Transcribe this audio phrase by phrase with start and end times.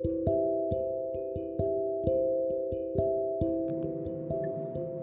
[0.00, 0.06] こ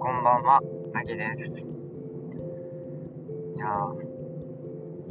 [0.10, 0.62] んばんは、
[0.94, 1.42] なぎです。
[1.42, 1.44] い
[3.60, 3.90] や、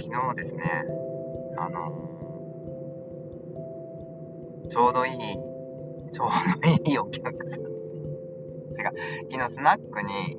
[0.01, 0.87] 昨日ですね、
[1.59, 5.19] あのー、ちょうどいい、
[6.13, 6.29] ちょう
[6.63, 7.61] どいいお客さん。
[7.61, 7.69] 違う、
[9.31, 10.39] 昨日スナックに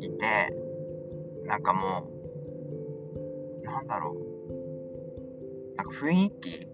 [0.00, 0.50] いて、
[1.44, 2.08] なんかも
[3.60, 6.73] う、なんだろう、なんか雰囲気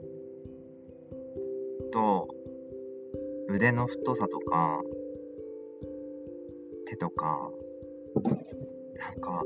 [1.91, 2.29] と
[3.49, 4.81] 腕の太さとか、
[6.87, 7.51] 手とか、
[8.95, 9.43] なんか、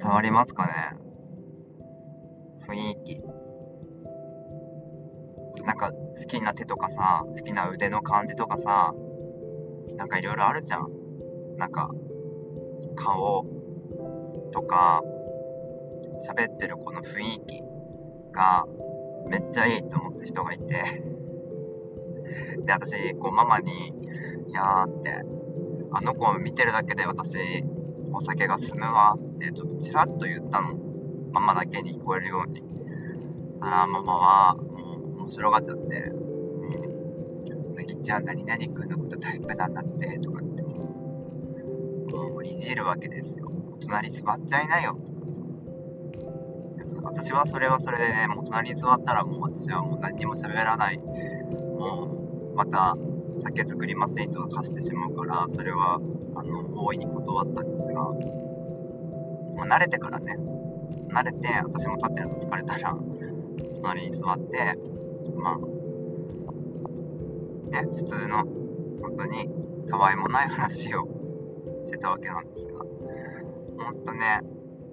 [0.00, 0.72] 伝わりますかね？
[2.68, 3.20] 雰囲気。
[5.64, 8.94] なんか、好きな手とかさ、好きな腕の感じとかさ、
[9.96, 10.88] なんかいろいろあるじゃん。
[11.56, 11.90] なんか、
[12.96, 13.44] 顔
[14.52, 15.02] とか、
[16.28, 17.62] 喋ってるこの雰囲気
[18.32, 18.66] が
[19.26, 20.64] めっちゃいいと思った人がいて、
[22.64, 23.88] で、私、こう、ママに、
[24.48, 25.24] いやーって、
[25.92, 27.38] あの子を見てるだけで私、
[28.12, 30.74] お酒が進むわってちょっとチラッと言ったの。
[31.32, 32.60] ママだけに聞こえるように。
[32.60, 32.66] そ
[33.56, 37.74] したらママは、もう面白がっちゃって、うん。
[37.74, 40.62] なぎちゃん何々くんのことタイプなんだって、とかって。
[40.62, 43.50] もういじるわけですよ。
[43.80, 45.17] 隣座っちゃいなよ、とか。
[47.02, 50.98] 私はそれはそれでね、もう隣に座ったらもう私はもう何にも喋らない。
[50.98, 52.96] もう、また、
[53.42, 56.00] 酒作りませんとか貸してしまうから、それは、
[56.34, 57.94] あの、大いに断ったんですが、
[59.56, 60.36] まあ、慣れてからね、
[61.12, 62.96] 慣れて、私も立ってるの疲れたら、
[63.80, 64.78] 隣に座って、
[65.36, 65.56] まあ、
[67.70, 68.44] ね、普通の、
[69.00, 69.48] 本当に、
[69.88, 71.08] たわいもない話を
[71.84, 72.78] してたわけなんですが、
[73.84, 74.40] ほんとね、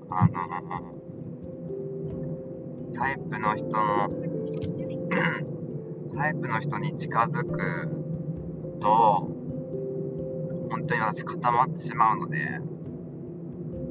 [0.09, 0.94] あの
[2.97, 4.09] タイプの人の、
[6.15, 7.89] タイプの人に近づく
[8.79, 9.27] と、
[10.71, 12.59] 本当に私固まってしまうので、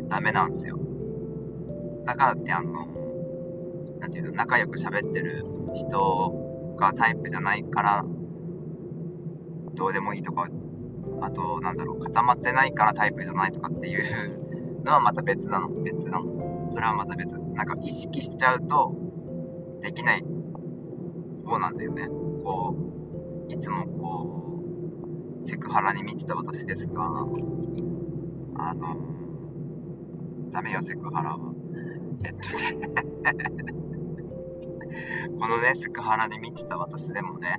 [0.09, 0.79] ダメなんですよ。
[2.07, 2.87] だからってあの、
[4.01, 8.05] なんていうの、仲良く喋ってる人がタイプじゃないから、
[9.75, 10.49] どうでもいいとか、
[11.21, 16.69] あと、なんだろう、固まってないからタイプじゃないとかっていうのはまた別なの、別なの。
[16.71, 17.33] それはまた別。
[17.55, 18.95] なんか意識しちゃうと、
[19.85, 20.25] できない
[21.45, 22.09] 方なんだよね。
[22.43, 22.75] こ
[23.49, 24.63] う、いつもこ
[25.43, 28.97] う、セクハラに満ちた私ですが、あの、
[30.53, 31.53] ダメよ、セクハラは。
[32.25, 32.79] えっとね、
[35.39, 37.59] このね、セクハラに満ちた私でもね、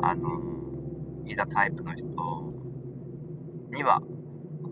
[0.00, 0.30] あの、
[1.26, 2.06] いざタイプの人
[3.70, 4.00] には、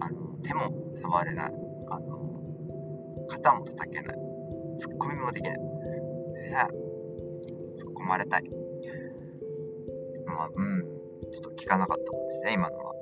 [0.01, 0.73] あの、手も
[1.03, 1.53] 触れない、
[1.91, 4.17] あの、肩も叩けない、
[4.79, 5.59] ツッコミもできない。
[5.59, 6.84] で、
[8.05, 8.45] 突っ込まれたい。
[10.27, 10.83] まあ、うん、
[11.33, 12.93] ちょっと聞かなかったことですね、今のは。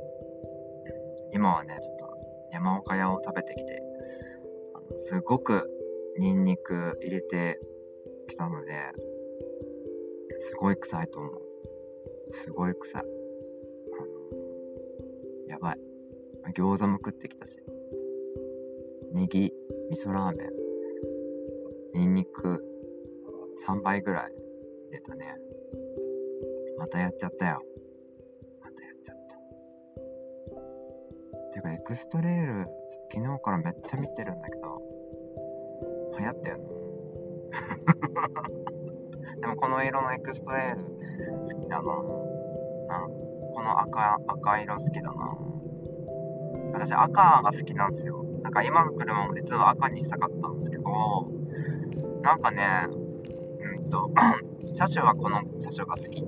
[1.33, 2.07] 今はね、ちょっと
[2.53, 3.83] 山岡屋を食べてきて、
[4.75, 5.71] あのすごく
[6.19, 7.61] ニンニク入れて
[8.29, 8.93] きたので、
[10.41, 11.43] すごい臭いと思う。
[12.31, 13.03] すごい臭い。
[13.03, 13.11] あの、
[15.49, 15.79] やばい。
[16.55, 17.59] 餃子も食ってきたし、
[19.13, 19.53] ネギ、
[19.91, 20.51] 味噌ラーメン、
[21.95, 22.65] ニンニク
[23.67, 24.42] 3倍ぐらい
[24.93, 25.35] 入れたね。
[26.79, 27.63] またやっちゃったよ。
[28.61, 29.37] またやっちゃった。
[31.55, 32.67] てか、エクストレール、
[33.11, 34.83] 昨日からめっちゃ見てるんだけど、
[36.19, 36.65] 流行ったよね。
[39.41, 40.85] でもこの色のエクストレール
[41.55, 41.83] 好きだな。
[41.83, 43.09] な
[43.55, 45.39] この赤、赤色好きだな。
[46.75, 48.25] 私赤が好きなんですよ。
[48.43, 51.31] なんか今の車も実は赤にしたかったんですけど、
[52.21, 54.11] なんかね、うんと、
[54.73, 56.25] 車種はこの車種が好き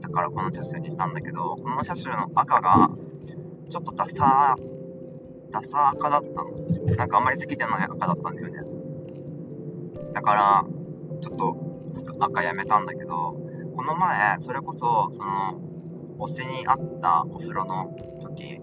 [0.00, 2.90] だからこの車種にしたんだけど、この車種の赤が
[3.70, 4.56] ちょっとダサ、
[5.50, 6.96] ダサ赤だったの。
[6.96, 8.60] なんかあんまり好きじゃない赤だったんだよね。
[10.14, 10.64] だから、
[11.20, 11.56] ちょっと
[12.20, 13.36] 赤やめたんだけど、
[13.74, 15.60] この前、それこそ、その、
[16.20, 18.60] 推しにあったお風呂の時に、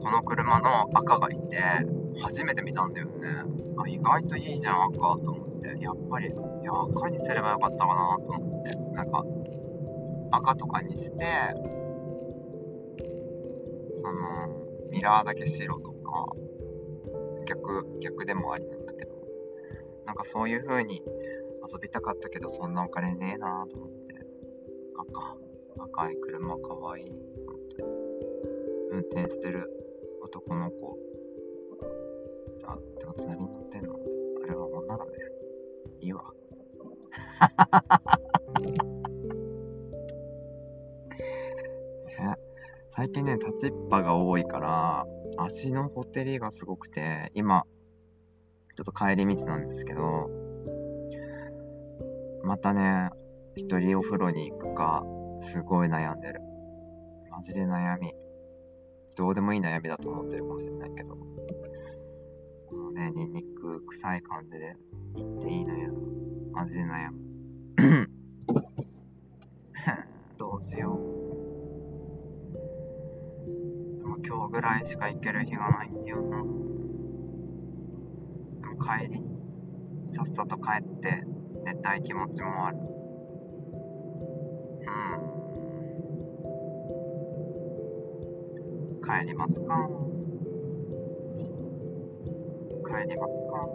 [0.00, 1.58] この車の赤がいて、
[2.20, 3.12] 初めて見たんだよね。
[3.76, 5.76] あ、意外といいじゃん、赤と思って。
[5.80, 8.74] やっぱり、いや、赤にすればよかったかなと思って。
[8.94, 9.24] なんか、
[10.32, 11.24] 赤とかにして、
[13.94, 16.32] その、ミラーだけ白とか、
[17.46, 19.14] 逆、逆でもありなんだけど、
[20.06, 21.02] なんかそういう風に
[21.66, 24.14] 遊びたかったけど、そんなお金ねえなと思って。
[24.96, 25.36] 赤、
[25.84, 27.10] 赤い車かわいい。
[27.10, 28.04] 本当に。
[28.90, 29.68] 運転してる
[30.22, 30.98] 男の子。
[32.66, 33.94] あ、でもこと乗ってんの
[34.44, 35.10] あれは女だね。
[36.00, 36.22] いいわ。
[42.96, 45.04] 最近ね、立ちっぱが多いから、
[45.36, 47.64] 足のほてりがすごくて、今、
[48.76, 50.30] ちょっと帰り道なんですけど、
[52.44, 53.10] またね、
[53.56, 55.02] 一人お風呂に行くか、
[55.52, 56.40] すごい悩んでる。
[57.30, 58.14] マジで悩み。
[59.16, 61.16] どうでもいい悩みだと思ってるかもしれないけど。
[63.14, 64.76] ニンニク臭い感じで
[65.14, 65.88] 行っていいのや。
[66.52, 67.20] マジで悩む。
[70.36, 70.98] どうしよう。
[73.98, 76.38] でも今日ぐらいしか行ける日がないんだよな。
[78.62, 79.38] でも帰りに、
[80.12, 81.22] さっさと帰って
[81.64, 82.78] 寝たい気持ちもある。
[88.98, 89.02] うん。
[89.02, 90.03] 帰りますか
[93.04, 93.68] 帰りますか？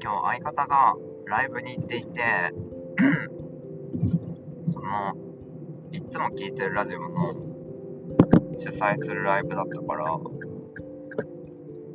[0.00, 0.94] 今日相方が
[1.26, 2.20] ライブに行っていて
[4.72, 5.16] その
[5.92, 7.32] いつも聴いてるラジオの
[8.58, 10.18] 主催するライブだったから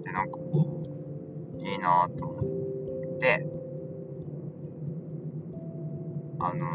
[0.04, 0.84] でなんかこ
[1.56, 2.42] ういいなと思
[3.16, 3.46] って
[6.44, 6.68] あの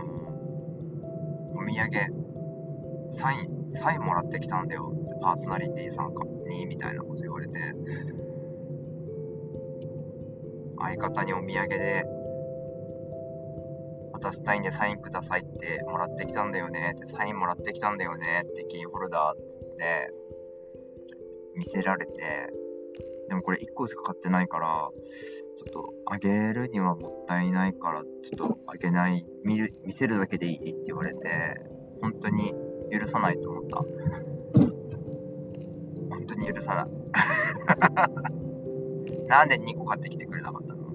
[1.54, 4.92] お土産サインサインもらってきたんだよ。
[5.04, 6.14] ってパーソナリティさん
[6.48, 7.58] にみたいなこと言われて。
[10.80, 12.04] 相方にお土産で
[14.12, 16.94] 渡したいんでサインくださいってもらってきたんだよね。
[16.96, 18.44] ってサインもらってきたんだよね。
[18.44, 20.10] ってキーホルダーつって
[21.56, 22.12] 見せられて。
[23.28, 24.88] でもこれ1個しか買ってないから
[25.58, 31.60] ちょっとあげるにはもったいないからちょっとあげない見る見せるだけでいいって言われて
[32.00, 32.54] 本当に
[32.92, 33.78] 許さないと思った
[36.10, 36.86] 本当に許さない
[39.26, 40.90] なんで2個買ってきてくれなかったの、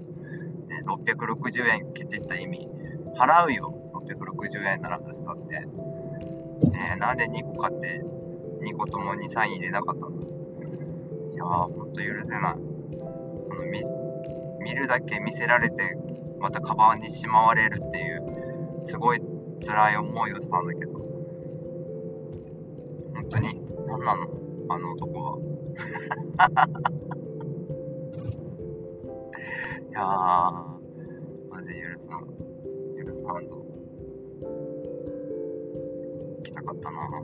[0.67, 2.67] ね、?660 円ケチった意味。
[3.15, 3.73] 払うよ。
[3.93, 5.59] 660円ならずだって。
[6.69, 8.01] ねなんで2個買って
[8.61, 10.11] 2個ともにサイン入れなかったの？
[11.33, 12.41] いやー、ほんと許せない。
[12.41, 12.55] あ
[13.55, 13.65] の
[14.63, 15.97] 見るだけ見せられて、
[16.39, 18.23] またカバンにしまわれるっていう、
[18.85, 19.21] すごい
[19.65, 20.93] 辛い思いをしたんだけど。
[23.13, 24.27] 本当に、何なの？
[24.69, 25.37] あの男は。
[29.89, 30.03] いやー、
[31.49, 32.19] マジ許さん。
[33.05, 33.55] 許さんぞ。
[36.37, 37.19] 行きたかったなな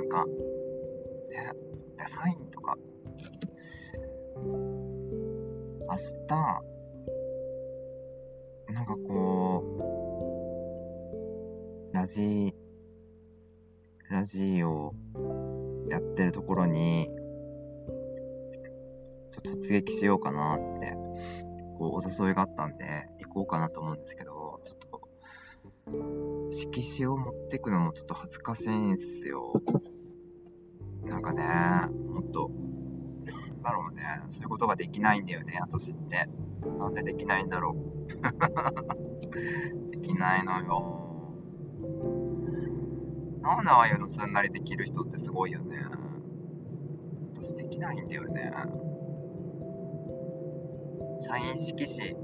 [0.00, 0.30] んか、ね、
[2.06, 2.76] サインとか、
[4.44, 5.96] 明
[6.28, 6.62] 日、
[8.72, 9.64] なんかこ
[11.92, 12.54] う、ラジ、
[14.10, 14.94] ラジオ
[15.90, 17.10] やってるところに、
[19.32, 20.92] ちょっと突撃しようかなって、
[21.78, 22.84] こう、お誘いがあったんで、
[23.24, 25.08] 行こうかなと思うんですけど、ちょっと、
[26.52, 29.60] 色紙を持ってくのもちょっと恥ずかしいんすよ。
[31.04, 31.42] なんかね、
[32.10, 32.50] もっと、
[34.28, 36.28] そういうことができないんだよね、私って。
[36.78, 37.98] なんでできないんだろう。
[39.90, 40.98] できないのよ。
[43.42, 45.76] なんでああいうのすんなりできる人ってすごいよね。
[47.34, 48.52] 私できないんだよね。
[51.20, 52.16] サイン色紙、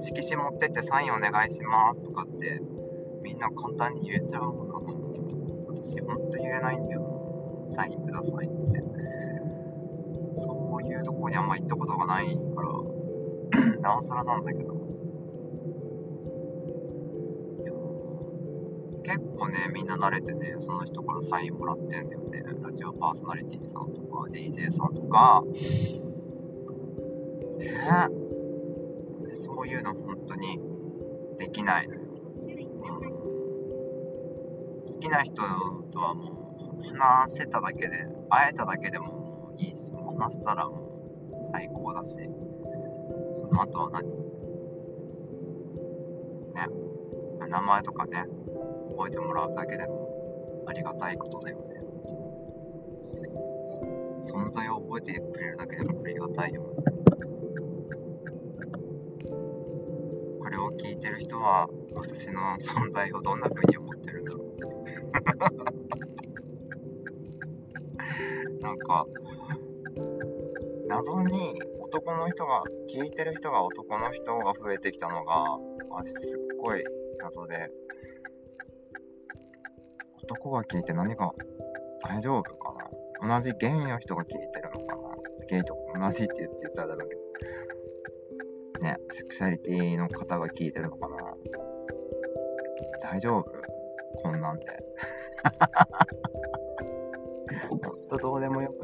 [0.00, 2.60] 色紙持ってってサインお願いしますとかって、
[3.22, 4.82] みんな簡単に言えちゃうもんなの。
[5.68, 7.74] 私ほんと言えないんだよな。
[7.74, 8.82] サインくださいって。
[10.84, 14.72] ういうとこにあんま行ったことがないから、 なおさらなんだけど。
[19.04, 22.44] 結構ね、みんな慣れてね、その人からサインもらってんだよね。
[22.62, 25.42] ラジオパーソナリティさんとか、DJ さんとか。
[27.58, 27.66] ね
[29.30, 30.60] えそういうの本当に
[31.38, 32.00] できないのよ。
[32.00, 33.22] うん
[34.84, 35.34] 好きな人
[35.92, 40.76] とはもう話せただけで、会えただけでもいいし、もう話したらも
[41.42, 42.16] う最高だし、
[43.38, 44.08] その後は何？
[46.54, 48.24] ね、名前とかね、
[48.96, 51.80] 覚えてもらうだけでもありがたいことだよね。
[54.22, 56.92] 存在を覚えてくれるだけでもありがたいよ、マジで。
[60.78, 64.52] 聞いてる人は私の存在をどんな風に思ってるんだろう
[68.62, 69.06] なんか
[70.92, 72.62] 謎に男の人が
[72.94, 75.58] 聞いてる人が男の人が増えてきたのがあ
[76.04, 76.84] すっごい
[77.18, 77.70] 謎で。
[80.22, 81.30] 男が聞いて何が
[82.02, 82.74] 大丈夫か
[83.22, 83.40] な？
[83.40, 85.02] 同じゲイの人が聞いてるのかな？
[85.48, 87.22] ゲイと同じって言ってただろうけど。
[88.84, 91.16] ね、セクシャリティの方が聞いてるのかな？
[93.00, 93.50] 大丈夫？
[94.22, 94.66] こんなんで。
[97.70, 98.81] ほんとどうでもよく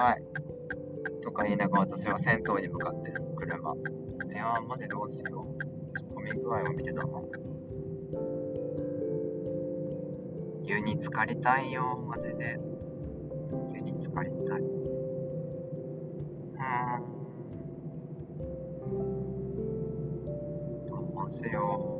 [0.00, 0.22] やばい。
[1.22, 3.74] とか言いながら私は銭湯に向かってる車。
[3.74, 3.76] い
[4.34, 6.14] やー、マジどうしよう。
[6.14, 7.22] 混み具合を見てたの。
[10.64, 12.58] 湯に浸かりたいよ、マジで。
[13.74, 14.60] 湯に浸かりたい。
[14.60, 14.70] うん。
[20.88, 20.96] ど
[21.28, 21.98] うしよ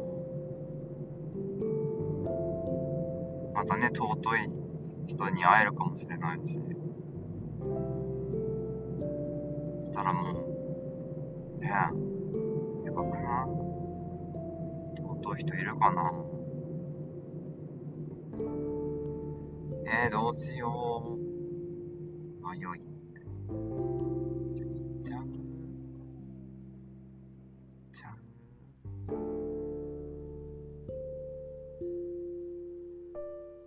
[3.53, 3.55] う。
[3.55, 4.51] またね、尊い
[5.07, 6.59] 人に会えるかもしれないし。
[10.01, 11.69] したらもう、ねえ、
[12.87, 13.51] やばくない
[14.97, 16.11] 尊い人いるかな
[19.87, 21.21] えー、どうしよう。
[22.49, 22.61] 迷い。
[22.61, 22.73] 行
[24.99, 25.27] っちゃう行
[27.89, 28.17] っちゃう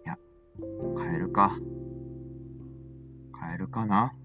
[0.03, 0.17] いや、
[0.97, 1.59] 帰るか。
[3.33, 4.15] 帰るかな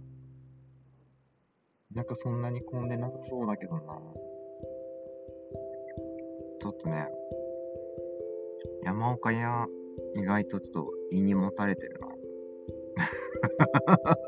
[1.95, 3.81] なんかそんなに混んでなさそうだけどな。
[6.61, 7.09] ちょっとね、
[8.85, 9.67] 山岡屋、
[10.15, 12.09] 意外とちょっと胃にもたれてるな。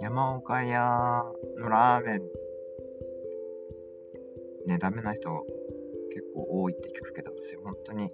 [0.00, 1.24] 山岡屋
[1.58, 2.22] のラーメン、
[4.66, 5.44] ね、ダメな人
[6.10, 8.10] 結構多いって聞くけど、私本当に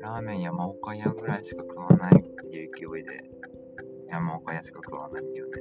[0.00, 3.22] ラーメン山岡屋ぐらいしか食わないっていう勢いで、
[4.10, 5.52] 山岡屋しか食わないんだよね。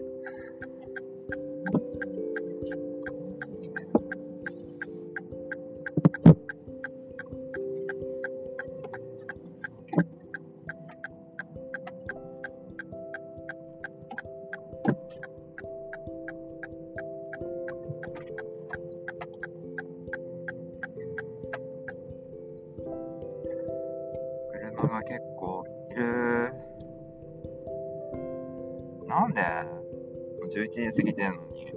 [29.09, 31.73] なんで ?11 時過ぎてんのに。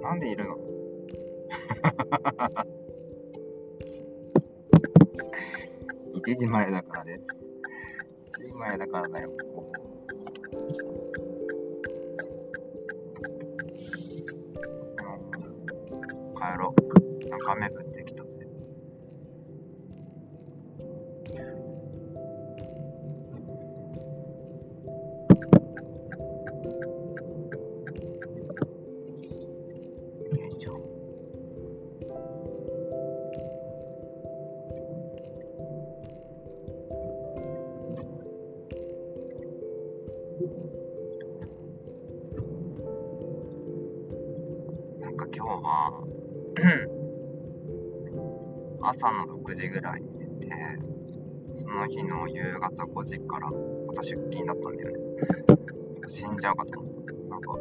[0.00, 0.56] なんでいるの？
[6.14, 7.26] 1時までだからです。
[8.44, 9.30] 1時までだからだよ、
[16.36, 16.80] 帰ろう。
[17.28, 17.83] なん
[49.04, 50.50] 朝の6時ぐらいに寝て
[51.56, 54.98] その日の夕方5時からまた出勤だったんだよね。
[56.08, 57.12] 死んじゃうかと思った。
[57.28, 57.52] なんか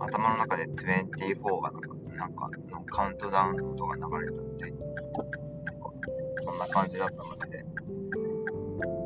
[0.00, 5.90] 頭の中で24がなんかなんかのカウントダウンの音が流れたってなんか
[6.44, 7.64] そんな感じだったので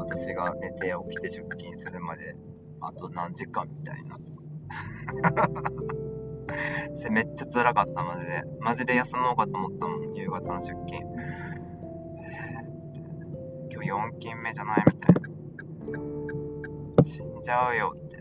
[0.00, 2.34] 私が寝て起きて出勤するまで
[2.80, 4.18] あと何時間みたいな。
[6.96, 10.96] それめっちゃ辛かったマジでマジで休もうかと思ったもん夕方の出勤。
[10.96, 11.54] えー
[13.74, 15.20] 今日4勤目じゃないみたいな。
[17.04, 18.18] 死んじゃうよって。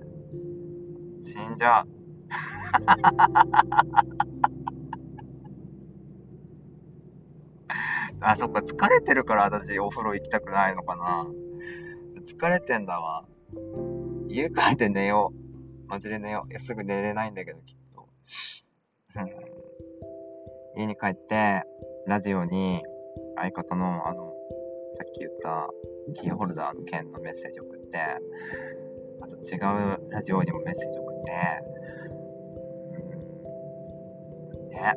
[1.21, 1.87] 死んじゃう。
[8.19, 11.27] あそっか疲れてるから私お風呂行きたくないのかな。
[12.25, 13.27] 疲れてんだわ。
[14.27, 15.33] 家帰って寝よ
[15.85, 15.87] う。
[15.87, 16.51] マジで寝よう。
[16.51, 17.82] いや、すぐ寝れないんだけど、きっと。
[20.75, 21.63] 家に帰って、
[22.07, 22.81] ラジオに
[23.35, 24.33] 相方の、あの、
[24.95, 25.69] さっき言った
[26.19, 27.99] キーホルダーの件のメッセージ送って、
[29.21, 31.31] あと違うラジオにもメッセージ送って、
[34.61, 34.95] うん、ね。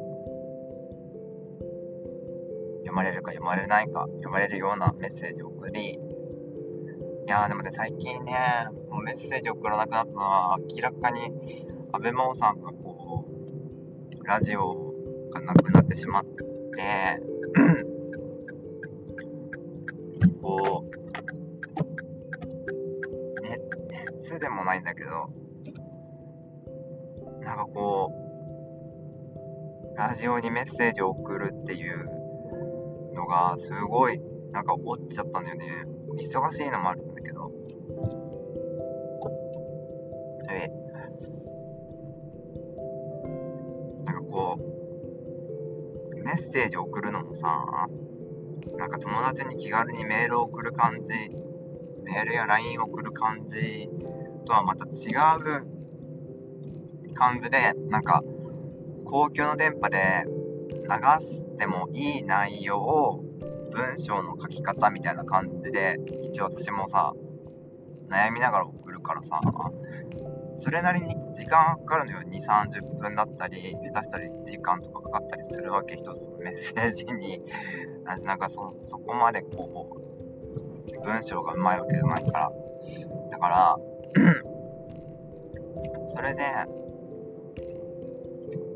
[2.81, 8.33] 読まれるか読まれないか、読まれるようなメッセージを送り、いやーでもね、最近ね、
[8.89, 12.61] もうメッセージ送らなくなったのは、明らかに、安倍真央さん、
[14.27, 14.93] ラジオ
[15.33, 16.31] がなくなってしまって、
[20.43, 20.85] こ
[23.39, 23.61] う、ね、
[24.23, 25.11] 熱でもないんだけど、
[27.43, 28.11] なんかこ
[29.95, 32.11] うラジオにメッセージを送るっていう
[33.15, 35.85] のがすごいなんか落ちちゃったんだよね。
[36.21, 37.53] 忙しいのもあるんだけど。
[40.51, 40.69] え
[46.37, 47.89] ッセージ送るのもさ
[48.77, 51.11] なんか友達に気軽にメールを送る感じ
[52.05, 53.89] メールや LINE を送る感じ
[54.47, 55.11] とはまた違
[55.61, 55.67] う
[57.15, 58.23] 感じでなんか
[59.05, 60.25] 公共の電波で
[60.69, 63.25] 流してもいい内容を
[63.73, 65.99] 文章の書き方みたいな感じで
[66.33, 67.13] 一応私もさ
[68.09, 69.41] 悩みながら送るからさ
[70.59, 72.21] それなりに時間かかるのよ。
[72.27, 77.43] 2 3 0分だったり下手したら1時間とかかかったりするわけ一つのメッセージに
[78.23, 82.51] なんかそそこまでこう文章がうまいわけじゃないから。
[83.31, 83.77] だから
[86.09, 86.43] それで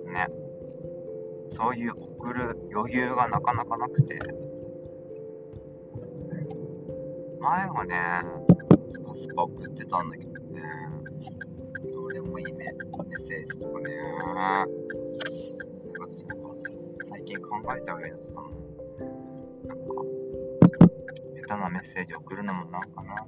[0.07, 0.27] ね
[1.51, 4.19] そういう送る余裕がなかなかなくて。
[7.41, 7.97] 前はね
[8.87, 10.63] スパスパ送ってたんだけどね。
[12.23, 12.75] でもいいね。
[13.09, 13.97] メッセージとかね。
[13.97, 16.07] なんか
[17.09, 18.50] 最近考えちゃうようになってたの
[19.67, 20.85] なんか
[21.49, 23.27] 下手なメッセージ送るのもなんかな。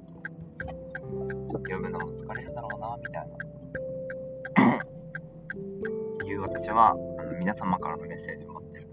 [1.49, 3.35] と読むのも疲れるだろうなみたいな。
[4.77, 4.77] っ
[6.19, 8.87] ていう私はあの皆様からのメッセージを待ってる。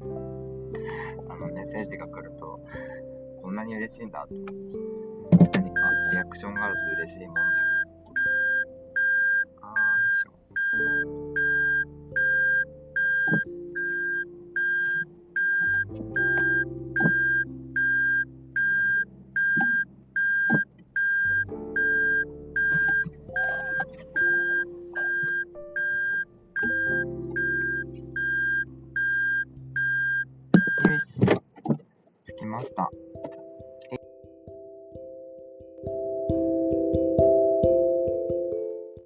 [1.28, 2.58] あのメッセージが来ると
[3.42, 4.26] こんなに嬉しいんだ。
[4.26, 4.34] と
[6.32, 7.71] クションがあると嬉しいもんだよ。